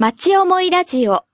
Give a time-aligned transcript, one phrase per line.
[0.00, 1.24] 町思いラジオ。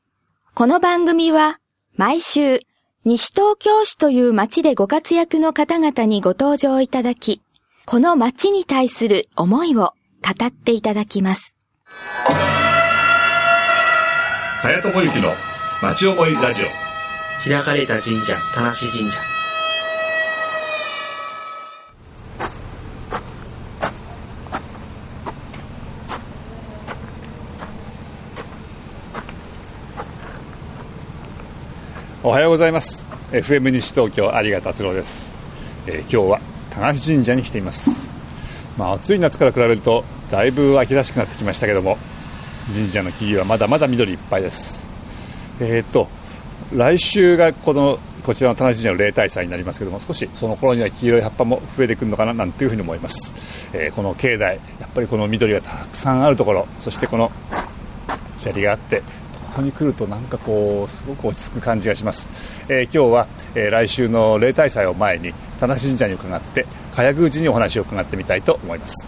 [0.55, 1.59] この番組は
[1.97, 2.61] 毎週
[3.05, 7.43] 西東京市という町でご活躍の方々にご登場いただき、
[7.85, 9.93] この町に対する思いを
[10.23, 11.55] 語っていただきます。
[14.63, 15.35] 茅友之の
[15.83, 16.69] 町思いラジオ。
[17.47, 19.34] 開かれた神社、田無神社。
[32.27, 33.05] おはようございます。
[33.33, 35.31] FM 西東京有賀達郎です、
[35.87, 38.09] えー今日は田無神社に来ています。
[38.79, 41.99] まあ暑い夏から比べるとだいぶ秋らしくなってきましたけども
[42.73, 44.83] 神社の木々はまだまだ緑いっぱいです。
[45.61, 46.09] えっ、と
[46.75, 53.35] 来週がこのこちらの田無神社の例大祭になりますけども少しその頃には黄色い葉っぱも増えてくるのかななんていうふうに思います、
[53.75, 57.31] えーこの境内やっぱりこの緑がたくさんあるところそしてこの
[58.39, 59.03] 砂利があって
[59.55, 62.29] ここに来るとなんかこうすごく落ち着く感じがします、
[62.69, 69.07] えー今日は、えー来週の例大祭を前に田無神社に伺って茅宮寺にお話を伺ってみたいと思います。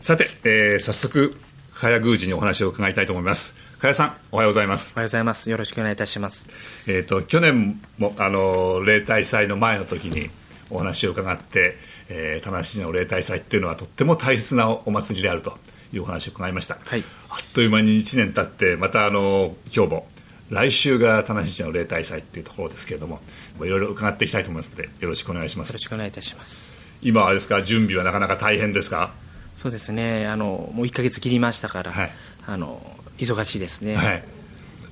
[0.00, 1.34] さて、えー早速
[1.72, 3.54] 茅宮寺にお話を伺いたいと思います。
[3.78, 4.92] 茅谷さんおはようございます。
[4.94, 5.48] おはようございます。
[5.48, 6.50] よろしくお願いいたします。
[6.86, 10.28] えー、と去年もあの例大祭の前の時に
[10.68, 11.78] お話を伺って、
[12.10, 15.56] えー、田無神社の例大祭っていうのはとっても大切なお祭りであると
[15.92, 17.04] いうお話を伺いました、はい。
[17.30, 20.06] あっという間に1年経ってまたあの今日も
[20.50, 23.20] 来週が田無神社の例大祭っていうところですけれども
[23.62, 25.68] いろいろ伺っていきたいと思いますのでよろしくお願いします。
[25.70, 26.82] よろしくお願いいたします。
[27.02, 29.12] 今はあれですか準備はなかなか大変ですか？
[29.56, 30.26] そうですね。
[30.26, 32.12] あの、もう1ヶ月切りましたから、はい。
[32.46, 32.80] あの、
[33.18, 33.96] 忙しいですね。
[33.96, 34.24] はい。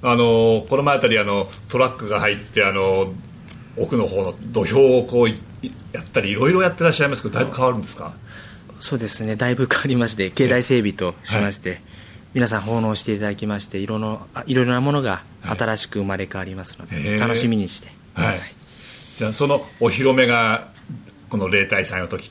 [0.02, 3.12] あのこの前あたりあのトラックが入ってあの
[3.76, 5.34] 奥の方の土俵をこうい
[5.92, 8.14] やったりいろいろやってらっしゃいますけどだいぶ変わるんですか？
[8.80, 9.36] そうですね。
[9.36, 11.80] だいぶ変わりまして、境内整備としまして、
[12.34, 15.58] 皆さん奉納していただきまして、いろのあいろいろなものがはい。
[15.58, 18.40] 新しく生まれ変わりますので、楽しみにしてください。
[18.42, 18.54] はい。
[19.16, 20.68] じゃあそのお披露目が
[21.28, 22.30] この例大祭の時、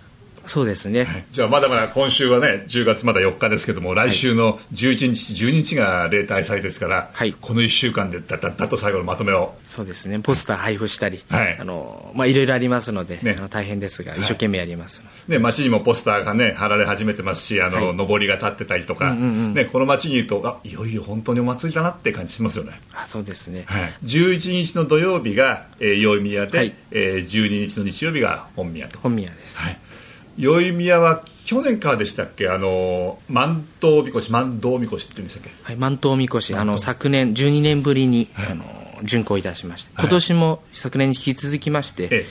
[0.50, 1.28] そうですね。
[1.30, 7.34] じゃあまだまだ今週はね10月まだ4日ですけども来週の11日12日が例大祭ですから、はい。
[7.34, 9.54] この1週間でだだだっと最後のまとめを。
[9.68, 10.20] そうですね。
[10.20, 11.58] ポスター配布したり、はい。
[11.60, 13.36] あの、まあ、いろいろありますので、ね。
[13.38, 15.04] あの大変ですが、一生懸命やります。
[15.28, 17.96] ね、街にもポスターがね貼られ始めてますしあの、はい。
[17.96, 23.66] 上りが立ってたりとか、ね、この街にいるとあいよいよ本当にお祭りだなって感じしますよね、あそうですね。
[23.68, 26.74] はい、11日の土曜日が、えー、宵宮で、はい。
[26.92, 29.00] えー12日の日曜日が本宮と。
[29.00, 29.60] 本宮です。
[29.60, 29.80] はい、
[30.40, 32.48] 宵宮は去年からでしたっけ？
[32.50, 35.52] あの万灯みこし万灯みこしって言うんでしたっけ？
[35.64, 38.48] はい、万灯みこし、あの昨年、12年ぶりに、はい。
[38.54, 38.64] あの
[39.04, 40.06] 巡行いたしまして、はい。
[40.06, 42.26] 今年も昨年に引き続きまして、え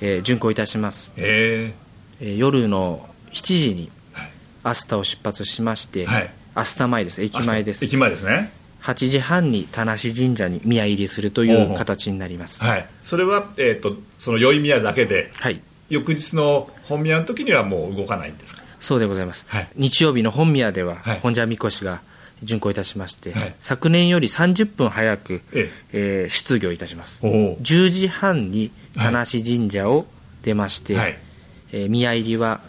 [0.00, 0.18] え。
[0.18, 1.74] ー巡行いたします、え
[2.20, 4.30] えー夜の7時にはい。
[4.62, 6.30] アスタを出発しまして、はい。
[6.54, 8.52] アスタ前です、駅前です、駅前ですね。
[8.82, 11.76] 8時半に田無神社に宮入りするという。
[11.76, 12.62] 形になります。
[12.62, 12.86] はい。
[13.04, 15.60] それは、えー、とその宵宮だけではい
[15.90, 18.62] 翌日の本宮の時にはもう動かないんですか？
[18.80, 19.68] そうでございます、はい。
[19.76, 21.20] 日曜日の本宮では、はい。
[21.20, 22.00] 本社みこしが
[22.42, 23.54] 巡行いたしまして、はい。
[23.60, 26.26] 昨年より30分早く、ええ。
[26.30, 27.20] ー出行いたします。
[27.22, 27.56] おお。
[27.58, 30.06] 10時半に田無神社を
[30.42, 31.18] 出まして、はい。
[31.72, 32.60] えー宮入りは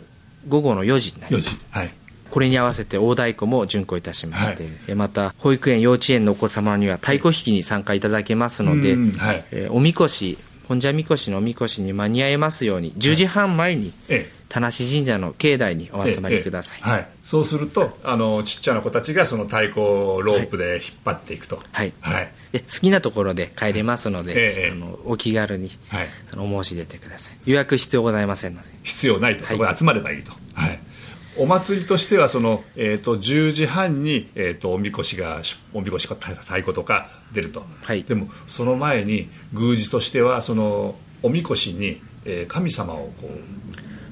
[0.49, 1.91] 午後の4時になり4時ますはい。
[2.29, 4.71] これに合わせて大太鼓も巡行いたしまして、はい。
[4.89, 9.11] えーまた保育園幼稚園のお子様には太鼓引きに参加いただけますので、うん。
[9.13, 9.45] はい。
[9.51, 10.37] えーおみこし
[10.71, 14.41] 本社みこしのおみこしに間に合いますように10時半前にええ。
[14.47, 16.91] 田無神社の境内にお集まりください、ええ。
[16.91, 21.61] はい、そうするとあのちっちゃな子たちがその太鼓をロープで引っ張っていくと。
[21.71, 21.93] はい。
[22.01, 22.31] はい。
[22.51, 24.71] で好きなところで帰れますので、ええ。
[24.71, 26.07] あのお気軽に、はい。
[26.33, 27.33] あのお申し出てください。
[27.45, 28.67] 予約必要ございませんので。
[28.83, 29.57] 必要ないと、はい。
[29.57, 30.79] そこに集まればいいと、はい、
[31.37, 38.03] お祭りとしてはその、えー、と10時半に、えー、とおみこしがしおみこしか太太鼓とか出ると、はい。
[38.03, 43.29] でもその前に宮司としてはそのおみこしに、えー神様をこ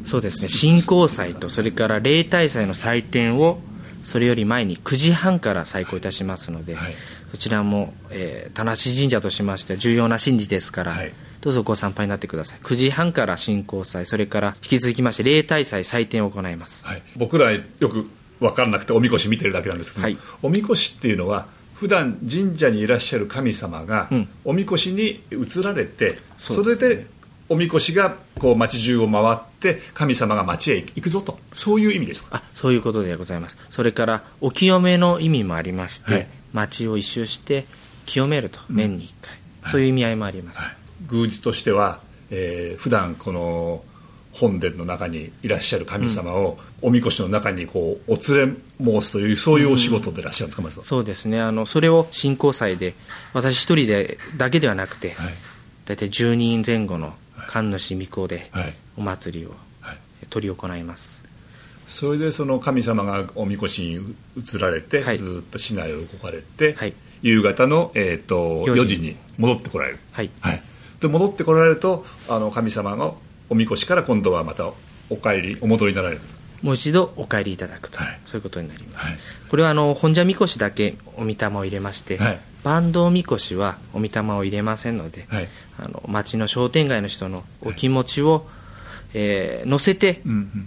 [0.06, 0.50] うそうですね。
[0.50, 3.60] 新興祭とそれから例大祭の祭典を
[4.04, 6.94] それより前に9時半から再行いたしますので、はい。
[7.32, 11.14] そちらも、えー田無神社としましては重要な神事ですから、はい。
[11.42, 12.60] どうぞご参拝になってください。
[12.60, 18.10] 9時半から新興祭それから引き続きまして例大祭祭典を行います、はい、僕らよく
[18.40, 20.18] 分からなくておみこし見てるだけなんですけども、はい。
[20.42, 21.48] おみこしっていうのは
[21.80, 24.28] 普段神社にいらっしゃる神様が、うん。
[24.44, 27.06] おみこしに移られてそれで
[27.48, 31.40] おみこしがこう町中を回って神様が町へ行くぞと。
[31.54, 32.38] そういう意味ですか？
[32.38, 33.58] あそういうことでございます。
[33.70, 36.28] それからお清めの意味もありまして、はい。
[36.54, 37.66] 町を一周して
[38.06, 40.62] 清めると年に1回、そういう意味合いもあります、
[41.12, 42.00] 宮司としては、
[42.32, 43.84] えー普段この
[44.32, 50.84] 本殿の中にいらっしゃる神様を、おみこしの中にこうお連れ申すというそういうお仕事でいらっしゃるんですか、松田さん。
[50.86, 51.42] そうですね。
[51.42, 52.94] あのそれを信仰祭で
[53.34, 55.34] 私一人でだけではなくて、はい。
[55.86, 57.14] 大体10人前後の
[57.48, 58.74] 神主巫女ではい。
[58.98, 59.98] お祭りをはい。
[60.32, 61.24] 執り行います。
[61.88, 65.18] それでその神様がおみこしに移られて、はい。
[65.18, 66.94] ずっと市内を動かれて、はい。
[67.22, 70.30] 夕方の、えー、と4 4時時に戻ってこられる、はい。
[71.00, 73.18] で戻ってこられるとあの神様の
[73.50, 74.72] おみこしから今度はまた
[75.10, 76.40] お帰りお戻りになられるんですか？
[76.62, 78.20] もう一度お帰りいただくと、はい。
[78.26, 79.18] そういうことになります、はい。
[79.50, 82.40] これはあの本社みこしだけお御霊を入れまして、はい。
[82.64, 85.48] 坂東みこしはお御霊を入れませんので、はい。
[85.80, 88.46] あの町の商店街の人のお気持ちを、
[89.14, 90.22] えー乗せて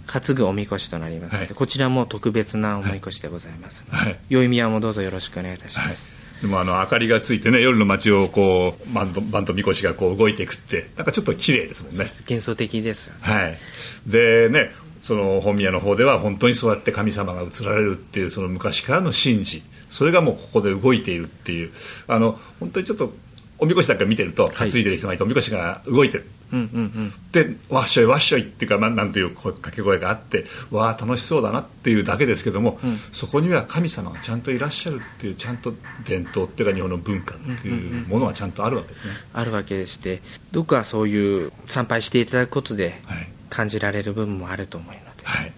[0.07, 1.55] 担ぐおみこしとなりますので、はい。
[1.55, 4.17] こちらも特別なおみこしでございますはい。
[4.29, 4.47] 良い。
[4.47, 6.11] 宮もどうぞよろしくお願いいたします、
[6.43, 12.11] でもあの明かりがついてね夜の街をこうバンドバンドみこしがこう動いていくってなんかちょっと綺麗ですもんね。
[12.27, 13.19] 幻想的ですよね。
[13.21, 13.57] はい。
[14.05, 19.63] でねその本宮の方では本当にそうやって神様が移られるっていうその昔からの神事。
[19.89, 21.71] それがもうここで動いているっていう。
[22.07, 23.13] あの本当にちょっと
[23.57, 27.13] おみこしなんか見てると担いでる人がいておみこしが動いてるうんうんうん。
[27.31, 32.79] でわっしょいわっしょいっていうか、まあ、なんという声掛け声があってわあ楽しそうだなっていうだけですけども、
[33.11, 35.73] そこには神様がちゃんといらっしゃるっていうちゃんと
[36.05, 39.13] 伝統っていうか日本の文化っていうものはちゃんとあるわけですね。
[39.33, 40.21] あるわけでして
[40.51, 43.27] どこかそういう参拝していただくことではい。
[43.49, 45.53] 感じられる部分もあると思いので、はい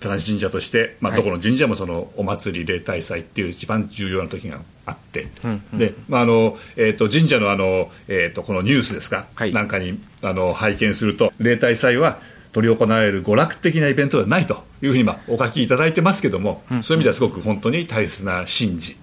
[0.00, 1.22] 田無神社として、まあ、はい。
[1.22, 5.78] どこの神社もそのお祭り例大祭っていう一番重要な時があって、うんうん。
[5.78, 9.52] でまああのえー、と神社のあの、えー、とこのニュースですか、はい。
[9.52, 12.18] なんかにあの拝見すると例大祭は
[12.54, 18.96] 執り行われる娯楽的なイベントではないというふうに今お書きいただいてますけども、そういう意味ではすごく本当に大切な神事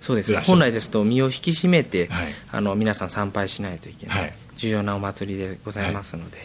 [0.00, 0.34] そうです。
[0.42, 2.26] 本来ですと身を引き締めて、はい。
[2.50, 4.32] あの皆さん参拝しないといけない、はい。
[4.56, 6.38] 重要なお祭りでございますので、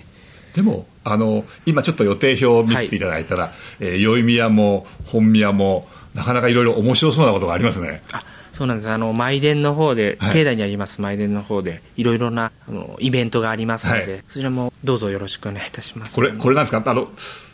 [0.55, 8.01] でもあの今ちょっと予定表を見せていただいたら、えー宵宮も本宮もなかなかいろいろ面白そうなことがありますね。
[8.13, 8.23] あ
[8.53, 8.89] そうなんです。
[8.89, 10.33] あの舞殿の方で、はい。
[10.33, 11.01] 境内にあります。
[11.01, 14.23] 舞殿の方でいろいろなあのイベントがありますので、はい。
[14.29, 16.15] そちらもどうぞよろしくお願いいたします。
[16.15, 16.81] これこれなんですか？
[16.89, 17.09] あの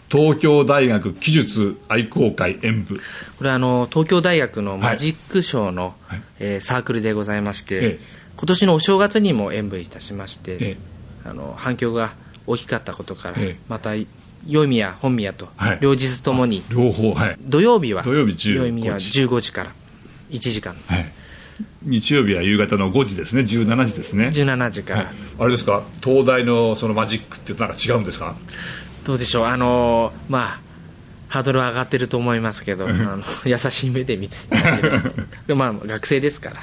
[0.09, 2.99] 東京大学技術愛好会演舞。
[3.39, 6.21] これはあの東京大学のマジックショーの、はい。
[6.39, 7.99] えーサークルでございまして、ええ。
[8.37, 10.77] 今年のお正月にも演舞いたしまして、ええ。
[11.25, 12.13] あの反響が
[12.51, 13.59] 大きかったことから、ええ。
[13.67, 13.91] また
[14.47, 15.79] 宵宮本宮とはい。
[15.81, 19.71] 両日ともに、両方はい、土曜日は土曜日15宵宮は15時から
[20.31, 20.75] 1時間。
[20.87, 21.11] はい、
[21.83, 23.41] 日曜日は夕方の5時ですね。
[23.43, 24.27] 17時ですね。
[24.33, 25.83] 17時から、はい、あれですか？
[26.03, 28.35] 東大のそのマジックってなんか違うんですか？
[29.05, 29.45] どうでしょう。
[29.45, 30.71] あのーまあ
[31.27, 34.35] ハードルは上がってると思いますけどあの優しい目で見て。
[35.55, 36.55] まあ学生ですから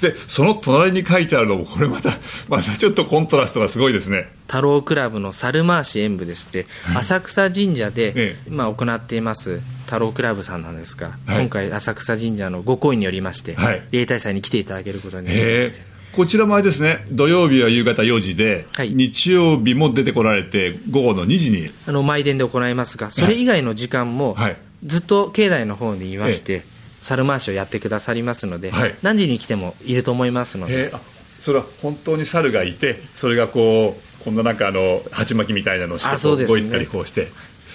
[0.00, 2.10] でその隣に書いてあるのもこれまた
[2.48, 4.28] またちょっとコントラストがすごいですね。
[4.46, 6.66] 太郎クラブの猿回し演舞でして、
[6.96, 8.36] 浅草神社で、ええ。
[8.48, 11.42] 今行っています太郎クラブさんなんですが、はい。
[11.42, 13.82] 今回浅草神社のご好意によりまして、はい。
[13.92, 15.80] 例大祭に来ていただけることになりまし
[16.12, 18.90] こちらもあれですね土曜日は夕方4時で、はい。
[18.92, 21.70] 日曜日も出てこられて午後の2時に。
[21.86, 24.56] あの舞殿で行いますがそれ以外の時間も、はい。
[24.84, 26.62] ずっと境内の方にいまして、
[27.02, 28.94] 猿回しをやってくださりますので、はい。
[29.02, 30.92] 何時に来てもいると思いますので、
[31.38, 36.60] それは本当に猿がいてそれがこうこんななんかあの鉢巻きみたいなのをしてあそうですね。
[36.60, 37.28] こう動いたりこうして。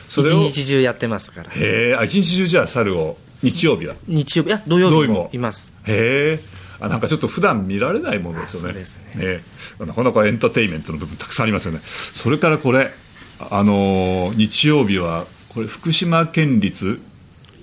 [0.08, 1.50] そ一れを日中やってますから。
[1.52, 5.30] へえあ一日中じゃあ猿を日曜日は日曜日いや土曜日もも。
[5.34, 5.74] います。
[5.88, 8.86] へえあなんかちょっと普段見られないものですよね。
[8.86, 9.06] そね。
[9.18, 9.42] え
[9.82, 11.80] えなかなかエンターテインメントの部分たくさんありますよね。
[12.14, 12.92] それからこれ
[13.40, 17.00] あのー日曜日はこれ福島県立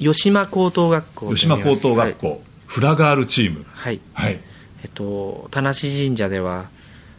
[0.02, 3.64] 吉間高等学校吉間高等学校、フラガールチーム。
[3.68, 4.32] はい、はい。
[4.32, 4.40] はい
[4.84, 6.66] えっと、田無神社では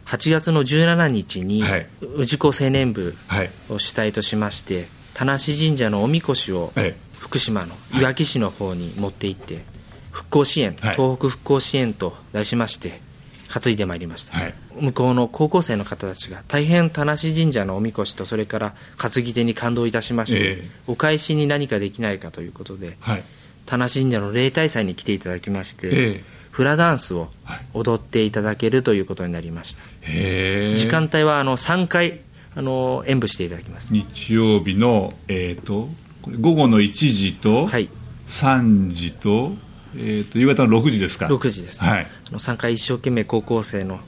[0.04, 1.86] 8月の17日にはい。
[2.18, 3.50] 氏子青年部はい。
[3.70, 8.02] を主体としまして田無神社のおみこしをえ福島のい。
[8.02, 9.64] わき市の方に持って行って
[10.10, 10.96] 復興支援、はい。
[10.96, 13.00] 東北復興支援と題しまして
[13.48, 20.70] 担いでまいりました、はい向こうの高校生の方たちが大変田無神社のおみこしとそれから担ぎ手に感動いたしまして、ええ。
[20.86, 23.24] お返しに何かできないかということではい。
[23.66, 25.90] 田無神社の例大祭に来ていただきまして、え
[26.20, 26.24] え。
[26.50, 27.66] フラダンスをはい。
[27.74, 30.76] 踊っていただけるということになりました、へえ。
[30.76, 32.20] 時間帯はあの3回
[32.56, 33.92] あの演舞していただきます。
[33.92, 35.88] 日曜日のえっ、と
[36.40, 37.88] 午後の1時とはい。
[38.28, 39.52] 3時と,、
[39.96, 41.26] えー、と夕方の6時ですか。
[41.26, 42.06] 6時です、はい。
[42.28, 44.00] あの3回一生懸命高校生の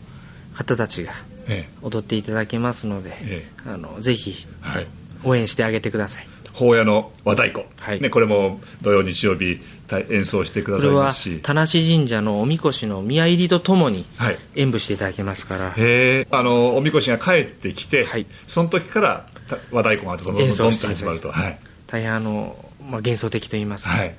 [0.56, 1.12] 方たちが
[1.48, 4.86] え踊っていただけますので、えあのぜひえはい。
[5.24, 6.26] 応援してあげてください。
[6.52, 8.00] 法屋の和太鼓、はい。
[8.00, 11.40] ね、これも土曜日曜日た演奏してくださいますし。
[11.42, 14.38] 田無神社のおみこしの宮入りとともにはい。
[14.54, 16.28] 演舞していただけますから、へえ。
[16.30, 18.26] あのおみこしが帰ってきて、はい。
[18.46, 21.30] その時からた和太鼓がどんどんどんと始まると。
[21.30, 21.58] はい。
[21.86, 24.14] 大変あの、まあ、幻想的と言いますか、はい。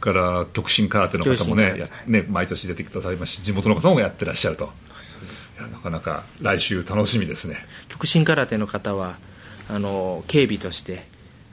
[0.00, 4.70] から極真空手の方もねね毎年出てくださいますし地元の方もやってらっしゃると
[5.68, 7.56] なかなか来週楽しみですね。
[7.88, 9.16] 極真空手の方は
[9.68, 11.04] あの警備として、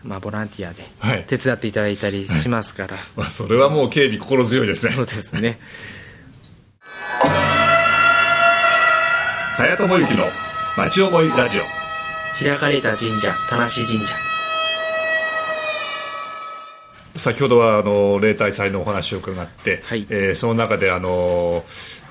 [0.03, 1.25] まあ、ボランティアではい。
[1.27, 4.93] 手伝っていただいたりしますから、まあそれはもう警備心強いですね。
[4.93, 5.59] そうですね。
[9.57, 10.25] 早友之の
[10.77, 11.63] 町思いラジオ。
[12.41, 14.15] 開かれた神社田無神社。
[17.17, 20.07] 先ほどはあの例大祭のお話を伺って、はい。
[20.09, 21.65] えーその中であの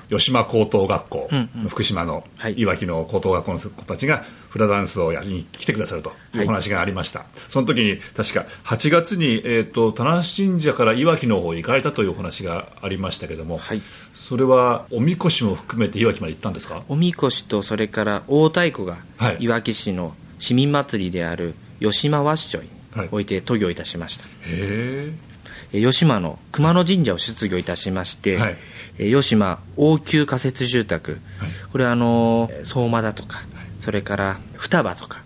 [0.09, 1.69] 吉島高等学校、うんうん。
[1.69, 2.53] 福島のはい。
[2.53, 13.81] いわきの高等学校の子たちがフラダンスをやりに来てくださるというお話がありました、その時に確か8月に、えー、と田無神社からいわきの方へ行かれたというお話がありましたけども、はい。
[14.13, 16.83] それはおみこしも含めていわきまで行ったんですか？
[16.89, 19.37] おみこしとそれから大太鼓がはい。
[19.39, 23.09] いわき市の市民祭りである吉島和紙町にはい。
[23.11, 25.28] おいて渡御いたしました、へええ
[25.71, 28.57] 吉島の熊野神社を出御いたしまして、はい。
[28.97, 31.49] え吉島応急仮設住宅、はい。
[31.71, 33.39] これはあの相馬だとか、
[33.79, 35.21] それから双葉とか、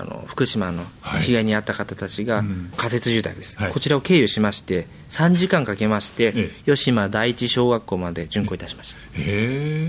[0.00, 1.22] あの福島のはい。
[1.22, 2.72] 被害に遭った方たちがうん。
[2.76, 3.72] 仮設住宅です、はい。
[3.72, 9.22] こちらを経由しまして3時間かけまして、え吉島第一小学校まで巡行いたしました、へ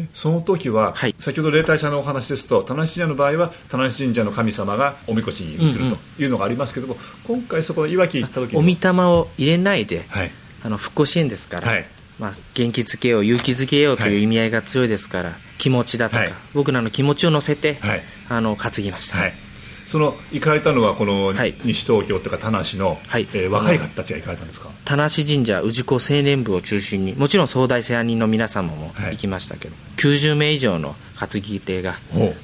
[0.04, 0.08] え。
[0.14, 1.16] その時は、はい。
[1.20, 10.32] 先ほど霊体者のお話ですと田無神社の場合は田無神社の神様がおみこしに移るというのがありますけども、今回そこのいわき行った時におみ霊を入れないで、はい。
[10.64, 11.86] あの復興支援ですから、はい。
[12.20, 14.14] まあ、元気づけよう勇気づけようとはい。
[14.14, 16.34] いう意味合いが強いですから、気持ちだとか、はい。
[16.54, 18.04] 僕らの気持ちを乗せて、はい。
[18.30, 19.45] あの担ぎました、はい
[19.86, 21.54] その行かれたのはこのはい。
[21.64, 23.28] 西東京というか田無の、はい。
[23.34, 29.12] えー若い方たちが行かれたんですか、田無神社氏子青年部を中心にもちろん総大世話人の皆様もはい。
[29.12, 31.96] 行きましたけど、90名以上の担ぎ手が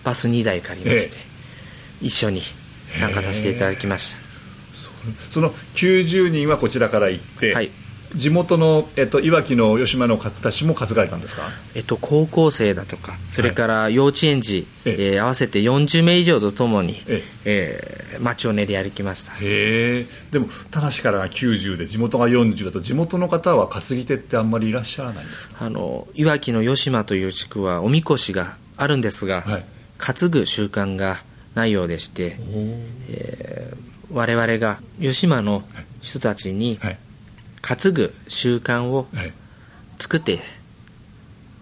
[0.03, 1.17] バス2台借りまして、
[2.01, 2.41] 一緒に
[2.95, 4.15] 参加させていただきまし
[5.29, 7.71] その90人はこちらから行って、はい
[8.15, 11.43] 地元の、えっと、いわきの吉島の方たちも担がれたんですか？
[11.43, 15.13] た、えっと、高校生だとかそれから幼稚園児、ええ。
[15.13, 18.15] えー合わせて40名以上とともに、ええ。
[18.17, 19.31] ー街を練り歩きました。
[19.33, 20.05] へえ。
[20.31, 25.65] でも田無からが90で地元が40だと地元の方は担ぎ手ってあんまりいらっしゃらないんですか？
[25.65, 29.65] あのいわきの吉島という地区はおみこしがあるんですが、はい。
[29.97, 31.17] 担ぐ習慣が
[31.55, 32.37] ないようでして、
[33.09, 35.63] えー我々が吉島の
[36.01, 36.97] 人たちにはい
[37.61, 39.33] 担ぐ習慣をはい。
[39.99, 40.39] 作って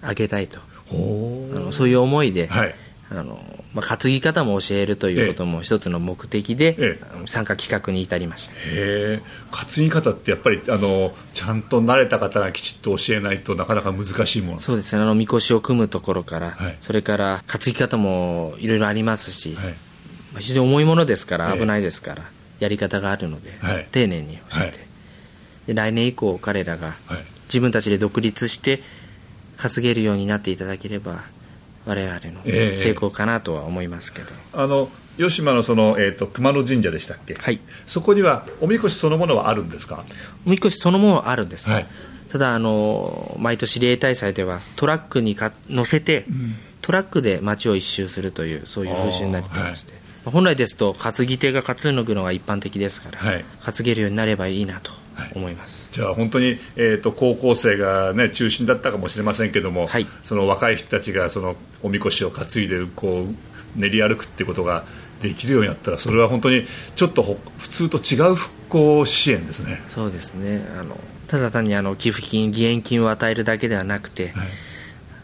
[0.02, 0.60] あげたいと。
[0.88, 2.76] ほあのそういう思いで、はい。
[3.12, 3.40] あの
[3.74, 7.28] まあ、担ぎ方も教えるということも一つの目的で、ええ。
[7.28, 8.54] 参加企画に至りました。
[8.54, 15.02] へえ担ぎ方ってやっぱりあのちゃんと慣れた方がきちっと教えないとなかなか難しいものそうですね。
[15.02, 16.78] あのみこしを組むところから、はい。
[16.82, 19.66] それから担ぎ方もいろいろありますし、はい。
[19.66, 21.60] まあ非常に重いものですからええ。
[21.60, 22.24] 危ないですから、
[22.60, 23.88] やり方があるので、はい。
[23.92, 24.88] 丁寧に教えて、
[25.74, 27.24] 来年以降彼らがはい。
[27.46, 28.82] 自分たちで独立して
[29.58, 31.24] 担げるようになっていただければ
[31.86, 37.60] 我々のええ成功かなとは思いますけど、あの吉島のその、えー、と熊野神社でしたっけ、はい。
[37.88, 40.06] そこにはおみこしそのものはあるんですか？
[40.46, 41.88] おみこしそのものはあるんです、はい。
[42.30, 46.26] ただあの毎年例大祭ではトラックにか乗せて、
[46.82, 49.94] トラックで街を一周するというそういう風習になってまして、
[50.26, 53.46] 本来ですと担ぎ手が担ぐのが一般的ですから、はい。
[53.66, 54.92] 担げるようになればいいなと
[55.36, 60.08] 思います、じゃあ本当に、えー、と高校生が、ね、中心だったかもしれませんけども、はい。
[60.22, 64.86] その若い人たちがそのおみこしを担いでこう練り歩くっていうことが
[65.22, 69.82] できるようになったらそれは本当にちょっとほ普通と違う復興支援ですね。
[69.88, 70.66] そうですね。
[70.80, 70.98] あの
[71.28, 74.48] ただ単にあの寄付金義援金を与えるだけではなくて、はい。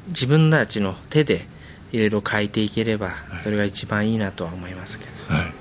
[0.07, 1.47] 自分たちの手で
[1.91, 5.53] いろいろ変えていければそれが一番いいなとは思いますけど、はい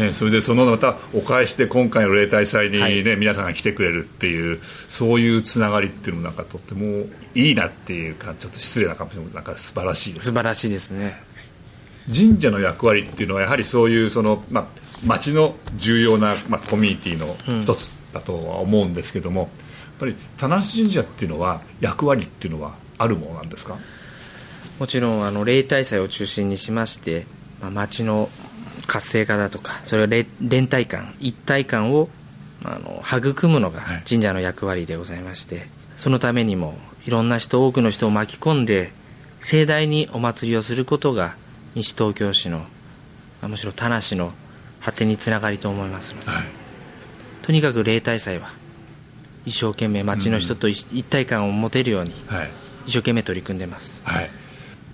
[0.00, 3.02] ね、それでそのまたお返しで今回の例大祭に、ねはい。
[3.16, 9.34] 皆さんが来てくれるっていうそういうつながりっていうのもなんかとってもいいなっていうかちょっと失礼なかもしれない。
[9.34, 10.26] なんか素晴らしいです。
[10.26, 11.20] 素晴らしいですね。
[12.12, 14.66] 神社の役割っていうのはやはりそういうその、まあ、
[15.06, 19.48] 町の重要な、まあ、コミュニティの一つだとは思うんですけども、やっ
[20.00, 23.76] ぱり田無神社っていうのは役割っていうのはあるものなんですか？
[24.78, 27.26] もちろんあの例大祭を中心にしまして、
[27.60, 28.30] まあ、町の
[28.90, 32.08] 活性化だとかそれを連連帯感一体感を
[32.64, 34.02] あの育むのがはい。
[34.06, 35.66] 神社の役割でございまして、
[35.96, 36.74] そのためにも
[37.06, 38.90] いろんな人多くの人を巻き込んで
[39.42, 41.36] 盛大にお祭りをすることが
[41.74, 42.64] 西東京市のま
[43.42, 44.32] あむしろ田無の
[44.80, 46.44] 発展につながりと思いますのではい。
[47.42, 48.50] とにかく例大祭は
[49.46, 52.50] 一生懸命町の人と一一体感を持てるようにはい。
[52.86, 54.02] 一生懸命取り組んでます。
[54.04, 54.30] はい。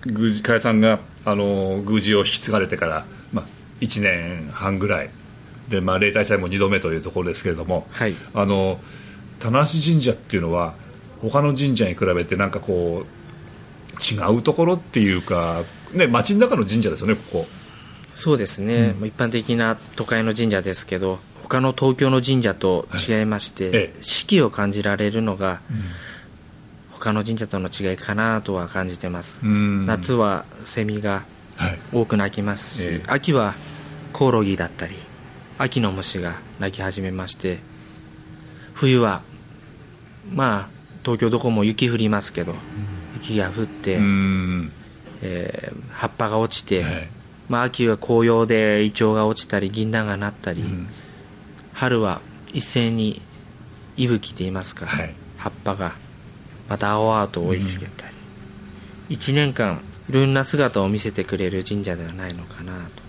[0.05, 3.16] 宮司加谷さんがあの宮司を引き継がれてから、まあ、
[3.81, 5.11] 1年半ぐらい
[5.69, 8.15] で、まあ、例大祭も2度目というところですけれども、はい。
[8.35, 8.79] あの
[9.41, 10.75] 棚橋神社っていうのは
[11.21, 17.47] 他の神社に比べてなんかこう違うところっていうか、ね、町の中の神社ですよねここ。
[18.15, 24.03] そうですね、まあ一般的な都会の神社ですけど他の東京の神社と違いまして、はいええ。
[24.03, 25.61] 四季を感じられるのが、
[26.91, 29.87] 他の神社との違いかなとは感じてます、うん。
[29.87, 31.25] 夏はセミが
[31.57, 31.79] はい。
[31.93, 33.05] 多く鳴きますし、ええ。
[33.07, 33.55] 秋は
[34.17, 34.97] コオロギだったり
[35.59, 37.59] 秋の虫が鳴き始めまして
[38.73, 39.23] 冬は
[40.33, 42.53] まあ東京どこも雪降りますけど、
[43.15, 44.73] 雪が降って、うん。
[45.23, 47.09] えー葉っぱが落ちて、はい。
[47.49, 50.89] まあ、秋は紅葉でイチョウが落ちたり銀杏がなったり、ん。
[51.75, 52.21] 春は
[52.53, 53.23] 一斉に
[53.97, 55.15] 息吹といいますか、はい。
[55.37, 55.93] 葉っぱが
[56.69, 58.15] また青々と生い茂ったり、
[59.09, 59.81] 一年間
[60.11, 62.79] いろんな姿を見せてくれる神社ではないのかなと。
[62.79, 63.06] はい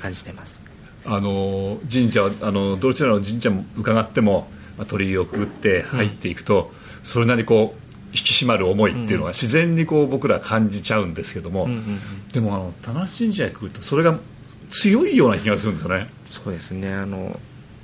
[0.00, 0.60] 感じてます。
[1.04, 6.72] あの神社はあのどちらの神社も伺っても、まあ、鳥居をくぐって入っていくと、
[7.02, 12.28] それなりこう引き締まる思いっていうのは自然にこう僕ら感じちゃうんですけども、うんうんうん。
[12.32, 14.18] でもあの田無神社へ来るとそれが
[14.70, 16.08] 強いような気がするんですよね。
[16.30, 16.92] そうですね。
[16.92, 17.38] あの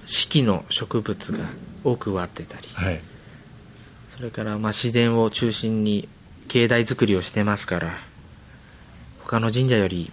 [0.06, 1.46] 四季の植物が
[1.82, 3.00] 多く植わってたりはい。
[4.16, 6.08] それからまあ自然を中心に
[6.48, 7.90] 境内作りをしてますから
[9.20, 10.10] 他の神社より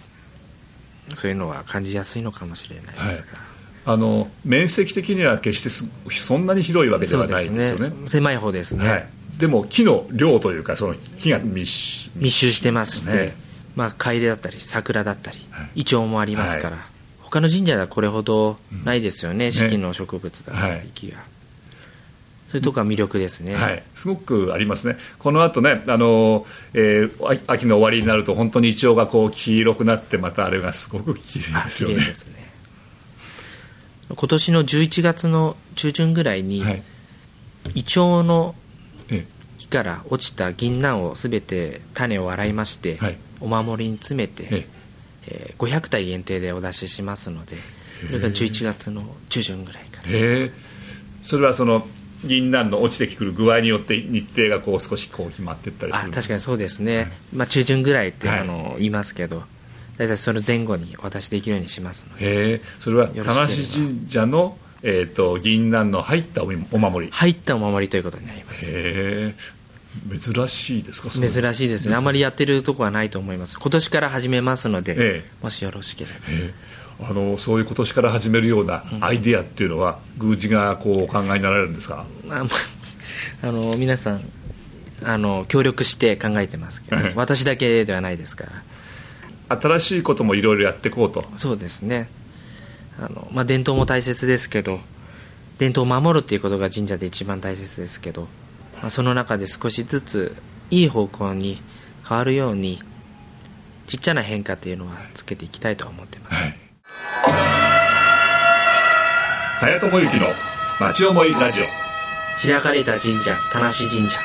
[1.16, 3.26] そういうのは感じやすいのかもしれないですが、
[3.92, 7.94] あの面積的には決してすそんなに広いわけではないですよね。
[8.06, 12.10] 狭い方ですね、はい、でも木の量というかその木が密集。
[12.16, 13.34] 密集してまして、ね。
[13.74, 15.80] まあ、カエデだったり桜だったり、はい。
[15.80, 16.76] イチョウもありますから、
[17.20, 20.82] 他の神社ではこれほどないですよね、四季の植物だったはい。
[20.82, 21.18] り木が、
[22.52, 26.44] そういうとこが魅力ですね、はい、すごくありますね、この後ね、あの
[26.74, 31.94] えー秋秋の終わりになると、本当にイチョウがこう黄色くなって、またあれがすごく綺麗あですよね。
[31.94, 32.52] ですね。
[34.14, 36.82] 今年の11月の中旬ぐらいに、はい。
[37.74, 38.54] イチョウの
[39.08, 39.24] え
[39.56, 43.16] 木から落ちた銀杏をすべて種を洗いまして、はい。
[43.40, 44.66] お守りに詰めて、え
[45.26, 45.54] え。
[45.56, 47.56] ー500体限定でお出ししますので
[48.06, 50.08] それが11月の中旬ぐらいから。
[50.08, 50.50] へえ。
[51.22, 51.86] それはその
[52.24, 59.42] 銀杏の落ちてくる具合によって日程がこう少しこう決まっていったりすある確かにそうですね、まあ、中旬ぐらいって、はいあの言いますけど
[59.98, 62.24] 大体その前後にお渡しできるようにしますので。
[62.24, 62.60] へえ。
[62.78, 63.90] それはよ田無ろしければ。
[63.92, 67.12] 神社の、えー、と銀杏の入ったお守り。
[67.12, 68.70] 入ったお守りということになります。
[68.70, 69.34] へえ。
[70.18, 71.94] 珍しいですか珍しいですね。
[71.94, 73.58] あまりやってるとこはないと思います。
[73.60, 76.16] 今年から始めますので、えもしよろしければ。
[76.30, 76.32] え。
[76.32, 76.52] ー
[77.08, 82.06] あのそういう今年から始めるようなアイデアっていうのは、宮司がこうお考えになられるんですか？
[82.30, 82.50] あま
[83.42, 84.20] あの皆さん
[85.04, 87.12] あの協力して考えてますけどはい。
[87.16, 88.46] 私だけではないですか
[89.48, 89.58] ら。
[89.60, 91.24] 新しいこともいろいろやっていこうと。
[91.36, 92.08] そうですね。
[92.98, 94.78] あの、まあ、伝統も大切ですけど
[95.58, 98.28] 伝統を守るっていうことが神社で一番大切ですけど、
[98.80, 100.36] まあ、その中で少しずつ
[100.70, 101.60] いい方向に
[102.08, 102.80] 変わるように
[103.86, 106.58] ちっちゃな変化っていうのはつけていきたいとは思ってます、はい
[109.60, 110.26] 早友之の
[110.80, 111.66] 町思いラジオ。
[112.42, 114.20] 開かれた神社田無神社。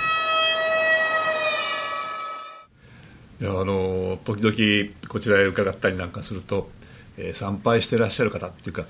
[3.39, 6.69] いやあの時々こちらへ伺ったりなんかすると、
[7.17, 8.86] えー参拝してらっしゃる方っていうか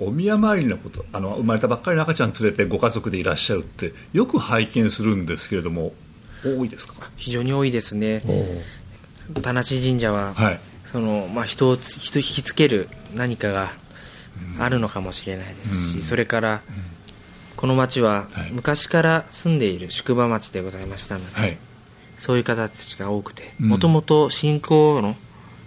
[0.00, 5.92] お宮参りのことあの生まれたばっかりの赤ちゃん連れてご家族でいらっしゃるってよく拝見するんですけれども
[6.44, 6.94] 多いですか？
[7.16, 8.22] 非常に多いですね。
[9.42, 10.60] 田無神社は、はい
[10.92, 13.72] そのまあ、人をつ人を引きつける何かが
[14.58, 16.02] あるのかもしれないですし、うん。
[16.02, 16.60] それから、
[17.56, 21.56] この町ははい昔から住んでいる宿場町でございましたので、はい。
[22.18, 23.68] そういう方たちが多くてうん。
[23.68, 25.16] もともと信仰の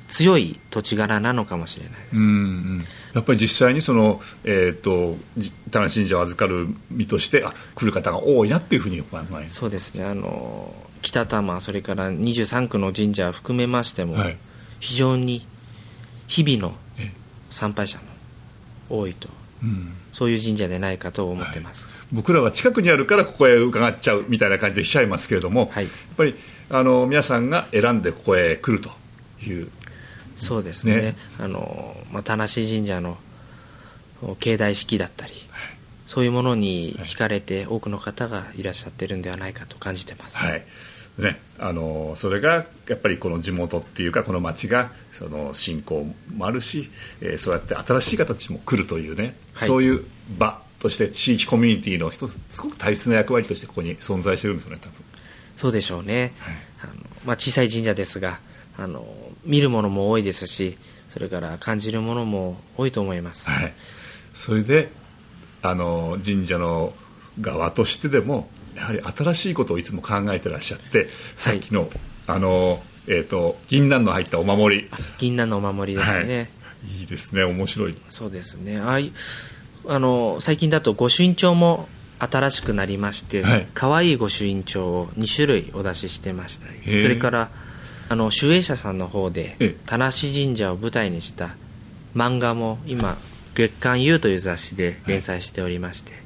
[0.07, 2.85] 強い土地柄なのかもしれないです、うんうん。
[3.15, 10.03] やっぱり実際にその、えー、とじ田無神社を預かる身としてあ来る方が多いなっていうふうにお考えそうですね。
[10.05, 14.37] あの北多摩それから23区の神社を含めましても、はい
[14.85, 15.45] 非常に
[16.27, 17.11] 日々のえ
[17.49, 18.03] 参拝者の
[18.97, 19.29] 多いと
[19.63, 19.93] うん。
[20.13, 25.85] そういう神社でないかと思ってます、僕らは近くにあるからここへ伺っちゃうみたいな感じで来ちゃいますけれども、はい。
[25.85, 26.35] やっぱり
[26.69, 28.91] あの皆さんが選んでここへ来ると
[29.45, 29.69] いう。
[30.37, 31.01] そうですね。
[31.01, 31.15] ね。
[31.39, 33.17] あの、まあ、田無神社の
[34.39, 35.33] 境内式だったり、
[36.05, 40.63] そういうものに惹かれて多くの方がいらっしゃってるんではないかと感じてます、はい
[41.17, 46.89] ね、あのそれがやっぱりこの地元っていうかこの町がその信仰もあるし、
[47.21, 49.67] えーそうやって新しい形も来るというね、はい。
[49.67, 50.05] そういう
[50.37, 54.93] 場として地域コミュニティの一つすごく大切な役割としてここに存在してるんですよね多分。
[55.55, 56.55] そうでしょうね、はい。
[56.83, 56.93] あの
[57.25, 58.39] まあ、小さい神社ですが
[58.77, 59.05] あの
[59.45, 60.77] 見るものも多いですし
[61.09, 63.73] それから感じるものも多いと思います、はい、
[64.33, 64.89] それで
[65.61, 66.93] あの神社の
[67.39, 71.89] 側としてでもやはり新しいことをいつも考えてらっしゃってさっきの、
[72.27, 74.89] あのえー、と銀杏の入ったお守り。
[75.17, 76.49] 銀杏のお守りですね、
[76.83, 76.99] はい。
[76.99, 77.95] いいですね面白い。
[78.09, 78.79] そうですね。
[78.79, 79.11] ああい
[79.87, 83.67] あの最近だと御朱印帳も新しくなりまして、はい。
[83.73, 86.67] 可愛い御朱印帳を2種類お出ししてました。
[86.83, 87.49] それから
[88.09, 89.77] あの集英社さんの方でええ。
[89.85, 91.55] 田無神社を舞台にした
[92.15, 93.17] 漫画も今
[93.55, 96.24] 月刊 U という雑誌で連載しておりまして、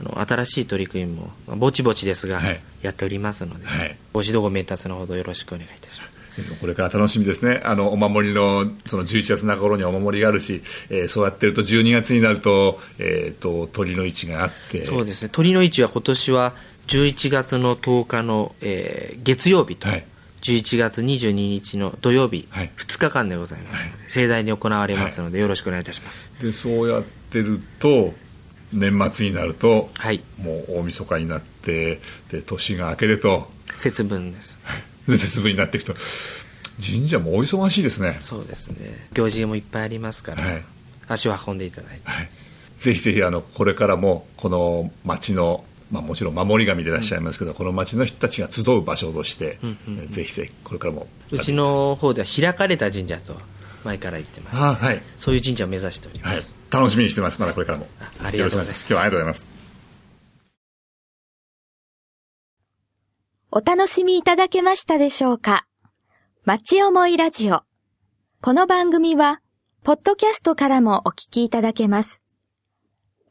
[0.00, 2.60] あの新しい取り組みもまあぼちぼちですが、はい。
[2.82, 3.96] やっておりますので、はい。
[4.12, 6.16] ご指導ご明達のほどよろしくお願いいたします。
[6.60, 7.62] これから楽しみですね。
[7.64, 14.84] あのお守りのその11月中頃にはお守りがあるし、えーそうやってると12月になると,、えー、と鳥の位置があって。
[14.84, 15.30] そうですね。
[15.32, 16.54] 鳥の市は今年は
[16.88, 20.04] 11月の10日の、えー月曜日と、はい。
[20.42, 22.70] 11月22日の土曜日、はい。
[22.76, 26.30] 2日間でございます、盛大に行われますので、よろしくお願いいたします。
[26.40, 28.14] でそうやってると
[28.72, 30.22] 年末になると、はい。
[30.38, 32.00] もう大晦日になって
[32.30, 34.58] で年が明けると節分です。
[35.08, 35.94] で節分になっていくと
[36.84, 39.08] 神社もお忙しいですね、そうですね。
[39.14, 40.64] 行事もいっぱいありますから、はい。
[41.08, 42.02] 足を運んでいただいて。
[42.04, 42.28] はい、
[42.76, 50.04] ぜひぜひあのこれからもこの町の、まあ、もちろん守り神でいらっしゃいますけど、この町の人たちが集う場所として、うんうんうん。
[50.04, 51.06] えぜひぜひこれからも。
[51.30, 53.40] うちの方では開かれた神社と
[53.86, 56.40] 前から言ってましてあはい、そういう神社を目指しておりまはい。
[56.42, 57.40] す、、楽しみにしてます。
[57.40, 57.86] まだこれからも。
[58.00, 58.66] あありがとうございます。
[58.66, 59.46] よろしくお願今日はありがとうございます。
[63.52, 65.66] お楽しみいただけましたでしょうか？
[66.44, 67.62] 町思いラジオ。
[68.42, 69.40] この番組は、
[69.82, 72.20] ポッドキャストからもお聞きいただけます。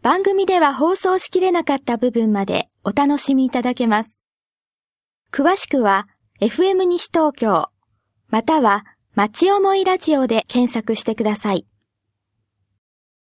[0.02, 4.24] 番組では放送しきれなかった部分までお楽しみいただけます。
[5.32, 6.08] 詳しくは、
[6.42, 7.70] FM 西東京、
[8.30, 8.86] または、
[9.16, 11.66] 町思いラジオで検索してください。